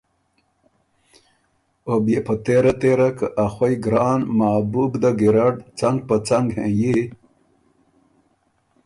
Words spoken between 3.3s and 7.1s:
ا خوئ ګران محبوب ده ګیرډ څنګ په څنګ هېنئی